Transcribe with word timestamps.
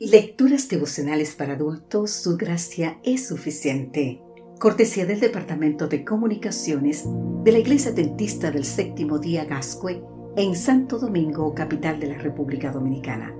Lecturas 0.00 0.68
devocionales 0.68 1.36
para 1.36 1.52
adultos, 1.52 2.10
su 2.10 2.36
gracia 2.36 2.98
es 3.04 3.28
suficiente. 3.28 4.20
Cortesía 4.58 5.06
del 5.06 5.20
Departamento 5.20 5.86
de 5.86 6.04
Comunicaciones 6.04 7.04
de 7.44 7.52
la 7.52 7.58
Iglesia 7.58 7.92
Dentista 7.92 8.50
del 8.50 8.64
Séptimo 8.64 9.20
Día 9.20 9.44
Gascue 9.44 10.02
en 10.34 10.56
Santo 10.56 10.98
Domingo, 10.98 11.54
capital 11.54 12.00
de 12.00 12.08
la 12.08 12.18
República 12.18 12.72
Dominicana. 12.72 13.32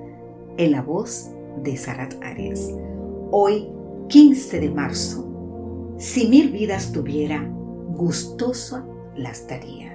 En 0.57 0.71
la 0.71 0.83
voz 0.83 1.29
de 1.65 1.77
Sarat 1.77 2.23
Arias. 2.23 2.71
Hoy, 3.33 3.69
15 4.09 4.61
de 4.61 4.71
marzo. 4.71 5.97
Si 5.99 6.29
mil 6.29 6.53
vidas 6.53 6.93
tuviera, 6.93 7.43
gustosa 7.89 8.87
las 9.17 9.49
daría. 9.49 9.95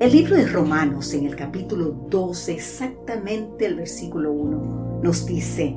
El 0.00 0.10
libro 0.10 0.34
de 0.34 0.48
Romanos 0.48 1.14
en 1.14 1.26
el 1.26 1.36
capítulo 1.36 1.92
12, 2.10 2.54
exactamente 2.54 3.66
el 3.66 3.76
versículo 3.76 4.32
1, 4.32 4.83
nos 5.04 5.24
dice, 5.24 5.76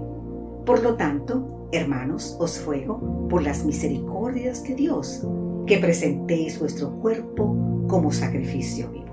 Por 0.66 0.82
lo 0.82 0.96
tanto, 0.96 1.70
hermanos, 1.72 2.36
os 2.40 2.66
ruego, 2.66 3.28
por 3.30 3.44
las 3.44 3.64
misericordias 3.64 4.64
de 4.64 4.74
Dios, 4.74 5.22
que 5.68 5.78
presentéis 5.78 6.60
vuestro 6.60 6.90
cuerpo 7.00 7.56
como 7.88 8.12
sacrificio 8.12 8.90
vivo. 8.90 9.06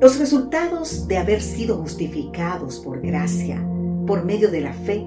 Los 0.00 0.18
resultados 0.18 1.06
de 1.06 1.18
haber 1.18 1.40
sido 1.40 1.76
justificados 1.76 2.80
por 2.80 3.00
gracia, 3.00 3.64
por 4.06 4.24
medio 4.24 4.50
de 4.50 4.62
la 4.62 4.72
fe, 4.72 5.06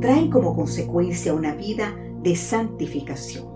traen 0.00 0.30
como 0.30 0.54
consecuencia 0.54 1.32
una 1.32 1.54
vida 1.54 1.96
de 2.22 2.36
santificación 2.36 3.52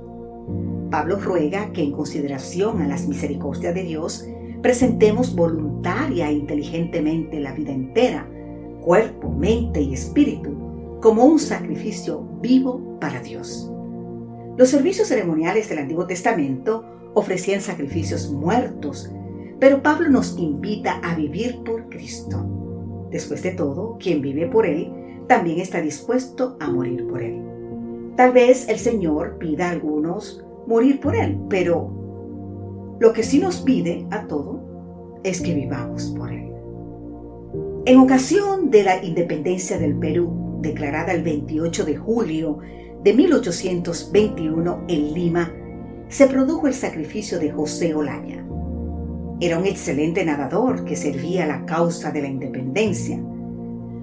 Pablo 0.90 1.18
ruega 1.18 1.73
que 1.73 1.82
en 1.82 1.93
consideración 1.93 2.80
a 2.80 2.87
las 2.87 3.06
misericordias 3.09 3.74
de 3.74 3.82
Dios, 3.82 4.27
presentemos 4.62 5.34
voluntaria 5.34 6.29
e 6.30 6.32
inteligentemente 6.32 7.40
la 7.40 7.52
vida 7.52 7.73
entera, 7.73 8.29
cuerpo, 8.86 9.28
mente 9.28 9.80
y 9.80 9.95
espíritu, 9.95 11.00
como 11.02 11.24
un 11.24 11.40
sacrificio 11.40 12.20
vivo 12.40 12.96
para 13.00 13.20
Dios. 13.20 13.68
Los 14.56 14.68
servicios 14.68 15.09
ceremoniales 15.09 15.68
del 15.68 15.80
Antiguo 15.80 16.06
Testamento 16.06 16.84
ofrecían 17.12 17.60
sacrificios 17.60 18.30
muertos, 18.30 19.12
pero 19.59 19.82
Pablo 19.82 20.09
nos 20.09 20.38
invita 20.38 21.01
a 21.02 21.16
vivir 21.16 21.65
por 21.65 21.88
Cristo. 21.88 22.46
Después 23.10 23.43
de 23.43 23.51
todo, 23.51 23.96
quien 23.98 24.23
vive 24.23 24.46
por 24.46 24.65
Él 24.65 24.93
también 25.26 25.59
está 25.59 25.80
dispuesto 25.80 26.56
a 26.60 26.71
morir 26.71 27.09
por 27.09 27.24
Él. 27.24 27.43
Tal 28.16 28.30
vez 28.30 28.68
el 28.68 28.78
Señor 28.78 29.38
pida 29.38 29.66
a 29.66 29.73
algunos 29.73 30.45
morir 30.68 31.00
por 31.00 31.16
Él, 31.16 31.40
pero 31.50 31.90
lo 33.00 33.12
que 33.12 33.24
sí 33.24 33.40
nos 33.40 33.56
pide 33.56 34.06
a 34.12 34.28
todo 34.28 34.60
es 35.24 35.40
que 35.40 35.54
vivamos 35.54 36.15
por 36.16 36.32
Él. 36.32 36.55
En 37.87 37.98
ocasión 37.98 38.70
de 38.70 38.82
la 38.82 39.02
independencia 39.02 39.79
del 39.79 39.96
Perú, 39.96 40.59
declarada 40.60 41.12
el 41.12 41.23
28 41.23 41.84
de 41.84 41.96
julio 41.96 42.59
de 43.02 43.15
1821 43.15 44.84
en 44.88 45.15
Lima, 45.15 45.52
se 46.09 46.26
produjo 46.26 46.66
el 46.66 46.74
sacrificio 46.74 47.38
de 47.38 47.51
José 47.51 47.95
Olaya. 47.95 48.45
Era 49.40 49.59
un 49.59 49.66
excelente 49.66 50.24
nadador 50.24 50.84
que 50.84 50.96
servía 50.96 51.45
a 51.45 51.46
la 51.46 51.65
causa 51.65 52.10
de 52.10 52.23
la 52.23 52.28
independencia. 52.28 53.18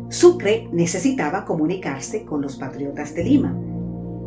Sucre 0.09 0.67
necesitaba 0.71 1.43
comunicarse 1.43 2.23
con 2.23 2.41
los 2.41 2.55
patriotas 2.55 3.13
de 3.13 3.23
Lima 3.23 3.55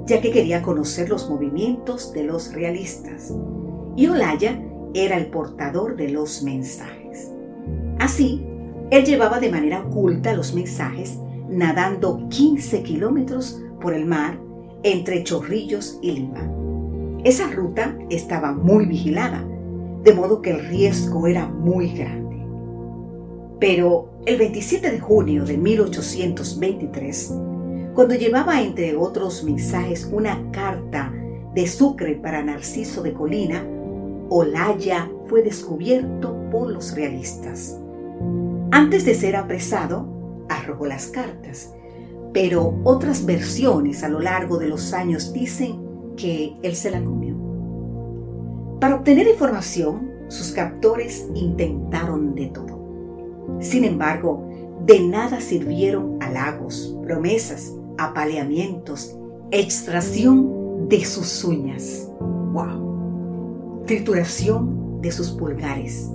ya 0.06 0.20
que 0.20 0.30
quería 0.30 0.62
conocer 0.62 1.08
los 1.08 1.28
movimientos 1.28 2.12
de 2.12 2.22
los 2.22 2.52
realistas, 2.52 3.34
y 3.96 4.06
Olaya 4.06 4.62
era 4.94 5.16
el 5.16 5.26
portador 5.26 5.96
de 5.96 6.10
los 6.10 6.42
mensajes. 6.44 7.32
Así, 7.98 8.46
él 8.90 9.04
llevaba 9.04 9.40
de 9.40 9.50
manera 9.50 9.80
oculta 9.80 10.32
los 10.32 10.54
mensajes 10.54 11.18
nadando 11.48 12.28
15 12.28 12.82
kilómetros 12.82 13.60
por 13.80 13.94
el 13.94 14.06
mar 14.06 14.38
entre 14.82 15.24
Chorrillos 15.24 15.98
y 16.02 16.12
Lima. 16.12 16.48
Esa 17.24 17.50
ruta 17.50 17.96
estaba 18.10 18.52
muy 18.52 18.86
vigilada, 18.86 19.44
de 20.04 20.14
modo 20.14 20.40
que 20.40 20.50
el 20.50 20.68
riesgo 20.68 21.26
era 21.26 21.48
muy 21.48 21.88
grande. 21.88 22.36
Pero 23.58 24.10
el 24.26 24.38
27 24.38 24.90
de 24.90 25.00
junio 25.00 25.44
de 25.44 25.56
1823, 25.56 27.34
cuando 27.94 28.14
llevaba 28.14 28.60
entre 28.60 28.94
otros 28.94 29.42
mensajes 29.42 30.08
una 30.12 30.50
carta 30.52 31.12
de 31.54 31.66
Sucre 31.66 32.14
para 32.16 32.44
Narciso 32.44 33.02
de 33.02 33.12
Colina, 33.14 33.66
Olaya 34.28 35.10
fue 35.26 35.42
descubierto 35.42 36.36
por 36.50 36.70
los 36.70 36.94
realistas. 36.94 37.80
Antes 38.76 39.06
de 39.06 39.14
ser 39.14 39.36
apresado, 39.36 40.06
arrojó 40.50 40.84
las 40.84 41.06
cartas, 41.06 41.72
pero 42.34 42.78
otras 42.84 43.24
versiones 43.24 44.02
a 44.04 44.10
lo 44.10 44.20
largo 44.20 44.58
de 44.58 44.68
los 44.68 44.92
años 44.92 45.32
dicen 45.32 46.14
que 46.14 46.58
él 46.62 46.76
se 46.76 46.90
la 46.90 47.02
comió. 47.02 47.34
Para 48.78 48.96
obtener 48.96 49.28
información, 49.28 50.10
sus 50.28 50.52
captores 50.52 51.26
intentaron 51.34 52.34
de 52.34 52.48
todo. 52.48 53.56
Sin 53.60 53.82
embargo, 53.82 54.46
de 54.84 55.00
nada 55.00 55.40
sirvieron 55.40 56.18
halagos, 56.20 56.98
promesas, 57.02 57.74
apaleamientos, 57.96 59.16
extracción 59.52 60.86
de 60.90 61.02
sus 61.06 61.42
uñas. 61.44 62.12
¡Wow! 62.52 63.84
Trituración 63.86 65.00
de 65.00 65.12
sus 65.12 65.30
pulgares, 65.30 66.10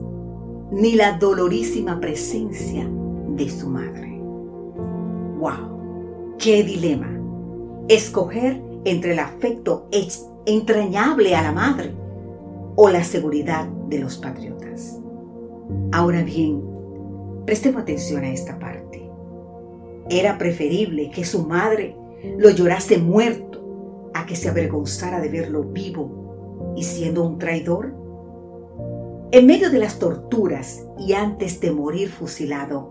ni 0.72 0.94
la 0.94 1.18
dolorísima 1.18 2.00
presencia 2.00 2.90
de 3.30 3.50
su 3.50 3.70
madre. 3.70 4.20
¡Wow! 5.40 6.36
¡Qué 6.38 6.64
dilema! 6.64 7.20
Escoger 7.88 8.62
entre 8.86 9.14
el 9.14 9.20
afecto 9.20 9.88
entrañable 10.46 11.36
a 11.36 11.44
la 11.44 11.52
madre 11.52 11.94
o 12.76 12.90
la 12.90 13.04
seguridad 13.04 13.68
de 13.90 14.00
los 14.00 14.18
patriotas. 14.18 15.00
Ahora 15.92 16.24
bien, 16.24 16.64
prestemos 17.46 17.82
atención 17.82 18.24
a 18.24 18.32
esta 18.32 18.58
parte. 18.58 19.10
Era 20.10 20.38
preferible 20.38 21.12
que 21.12 21.26
su 21.26 21.46
madre 21.46 21.96
lo 22.38 22.50
llorase 22.50 22.98
muerto 22.98 24.12
a 24.14 24.26
que 24.26 24.36
se 24.36 24.50
avergonzara 24.50 25.20
de 25.20 25.30
verlo 25.30 25.64
vivo 25.64 26.74
y 26.76 26.84
siendo 26.84 27.24
un 27.24 27.38
traidor. 27.38 27.94
En 29.34 29.48
medio 29.48 29.72
de 29.72 29.80
las 29.80 29.98
torturas 29.98 30.86
y 31.00 31.14
antes 31.14 31.62
de 31.62 31.72
morir 31.72 32.10
fusilado, 32.10 32.90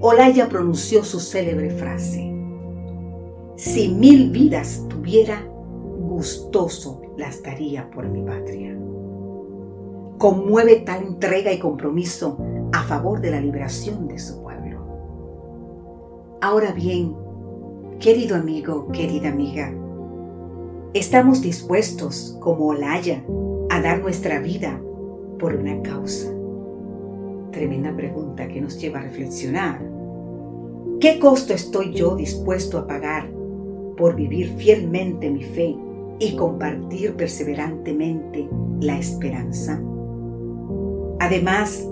Olaya 0.00 0.48
pronunció 0.48 1.04
su 1.04 1.20
célebre 1.20 1.70
frase. 1.70 2.34
Si 3.54 3.88
mil 3.88 4.32
vidas 4.32 4.84
tuviera, 4.88 5.46
gustoso 6.00 7.00
las 7.16 7.44
daría 7.44 7.88
por 7.90 8.08
mi 8.08 8.22
patria. 8.22 8.76
Conmueve 10.18 10.80
tal 10.80 11.04
entrega 11.04 11.52
y 11.52 11.60
compromiso 11.60 12.38
a 12.72 12.82
favor 12.82 13.20
de 13.20 13.30
la 13.30 13.40
liberación 13.40 14.08
de 14.08 14.18
su 14.18 14.42
pueblo. 14.42 14.80
Ahora 16.40 16.72
bien, 16.72 17.14
querido 18.00 18.34
amigo, 18.34 18.88
querida 18.90 19.28
amiga, 19.28 19.72
¿estamos 20.92 21.40
dispuestos, 21.40 22.36
como 22.40 22.66
Olaya, 22.66 23.24
a 23.70 23.80
dar 23.80 24.00
nuestra 24.00 24.40
vida 24.40 24.80
por 25.38 25.54
una 25.54 25.80
causa? 25.82 26.32
Tremenda 27.52 27.94
pregunta 27.96 28.48
que 28.48 28.60
nos 28.60 28.78
lleva 28.78 29.00
a 29.00 29.02
reflexionar. 29.02 29.80
¿Qué 31.00 31.18
costo 31.18 31.54
estoy 31.54 31.92
yo 31.92 32.16
dispuesto 32.16 32.78
a 32.78 32.86
pagar 32.86 33.30
por 33.96 34.14
vivir 34.14 34.54
fielmente 34.56 35.30
mi 35.30 35.42
fe 35.42 35.76
y 36.18 36.36
compartir 36.36 37.14
perseverantemente 37.14 38.48
la 38.80 38.98
esperanza? 38.98 39.80
Además, 41.18 41.88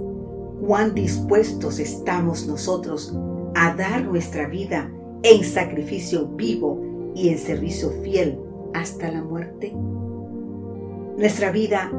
¿cuán 0.66 0.94
dispuestos 0.94 1.78
estamos 1.78 2.46
nosotros 2.46 3.16
a 3.54 3.74
dar 3.74 4.04
nuestra 4.04 4.48
vida 4.48 4.90
en 5.22 5.44
sacrificio 5.44 6.26
vivo 6.28 7.12
y 7.14 7.30
en 7.30 7.38
servicio 7.38 7.90
fiel 8.02 8.38
hasta 8.74 9.10
la 9.10 9.22
muerte? 9.22 9.74
Nuestra 11.16 11.50
vida 11.52 11.90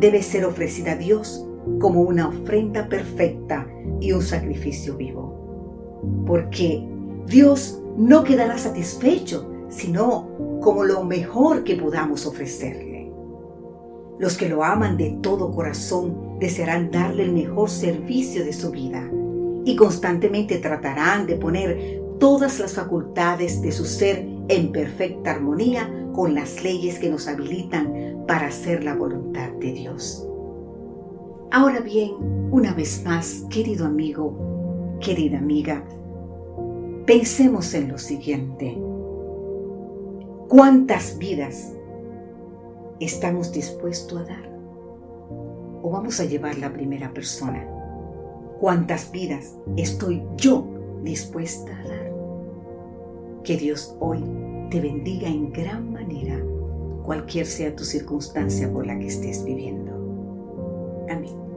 debe 0.00 0.22
ser 0.22 0.44
ofrecida 0.44 0.92
a 0.92 0.96
Dios 0.96 1.46
como 1.78 2.00
una 2.00 2.28
ofrenda 2.28 2.88
perfecta 2.88 3.66
y 4.00 4.12
un 4.12 4.22
sacrificio 4.22 4.96
vivo. 4.96 6.00
Porque 6.26 6.82
Dios 7.26 7.82
no 7.96 8.24
quedará 8.24 8.56
satisfecho, 8.56 9.50
sino 9.68 10.58
como 10.60 10.84
lo 10.84 11.04
mejor 11.04 11.64
que 11.64 11.76
podamos 11.76 12.26
ofrecerle. 12.26 13.12
Los 14.18 14.36
que 14.36 14.48
lo 14.48 14.64
aman 14.64 14.96
de 14.96 15.18
todo 15.22 15.50
corazón 15.50 16.38
desearán 16.38 16.90
darle 16.90 17.24
el 17.24 17.32
mejor 17.32 17.70
servicio 17.70 18.44
de 18.44 18.52
su 18.52 18.70
vida 18.70 19.10
y 19.64 19.76
constantemente 19.76 20.58
tratarán 20.58 21.26
de 21.26 21.36
poner 21.36 22.00
todas 22.18 22.58
las 22.58 22.74
facultades 22.74 23.62
de 23.62 23.72
su 23.72 23.84
ser 23.84 24.26
en 24.48 24.72
perfecta 24.72 25.32
armonía 25.32 25.90
con 26.12 26.34
las 26.34 26.62
leyes 26.62 26.98
que 26.98 27.08
nos 27.08 27.28
habilitan 27.28 28.09
para 28.30 28.46
hacer 28.46 28.84
la 28.84 28.94
voluntad 28.94 29.50
de 29.54 29.72
Dios. 29.72 30.24
Ahora 31.50 31.80
bien, 31.80 32.12
una 32.52 32.72
vez 32.72 33.02
más, 33.04 33.44
querido 33.50 33.86
amigo, 33.86 34.96
querida 35.00 35.38
amiga, 35.38 35.84
pensemos 37.06 37.74
en 37.74 37.88
lo 37.88 37.98
siguiente. 37.98 38.80
¿Cuántas 40.46 41.18
vidas 41.18 41.74
estamos 43.00 43.50
dispuestos 43.50 44.20
a 44.20 44.24
dar? 44.24 44.48
¿O 45.82 45.90
vamos 45.90 46.20
a 46.20 46.24
llevar 46.24 46.56
la 46.58 46.72
primera 46.72 47.12
persona? 47.12 47.66
¿Cuántas 48.60 49.10
vidas 49.10 49.56
estoy 49.76 50.22
yo 50.36 50.64
dispuesta 51.02 51.76
a 51.76 51.88
dar? 51.88 52.12
Que 53.42 53.56
Dios 53.56 53.96
hoy 53.98 54.22
te 54.70 54.80
bendiga 54.80 55.26
en 55.26 55.52
gran 55.52 55.92
manera, 55.92 56.39
cualquier 57.10 57.44
sea 57.44 57.74
tu 57.74 57.82
circunstancia 57.82 58.72
por 58.72 58.86
la 58.86 58.96
que 58.96 59.08
estés 59.08 59.42
viviendo. 59.44 59.90
Amén. 61.10 61.49